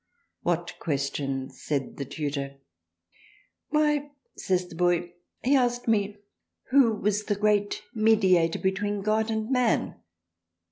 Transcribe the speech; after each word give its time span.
What 0.41 0.73
questions 0.79 1.61
said 1.61 1.97
the 1.97 2.05
Tutor, 2.05 2.55
why 3.69 4.09
says 4.35 4.67
the 4.67 4.73
Boy 4.73 5.13
he 5.43 5.55
asked 5.55 5.87
me 5.87 6.17
who 6.71 6.95
was 6.95 7.25
the 7.25 7.35
great 7.35 7.83
Mediatour 7.93 8.63
between 8.63 9.03
God 9.03 9.29
and 9.29 9.51
Man 9.51 9.99